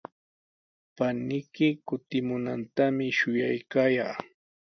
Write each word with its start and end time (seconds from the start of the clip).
Paniyki 0.97 1.67
kutimunantami 1.87 3.05
shuyaykaa. 3.17 4.13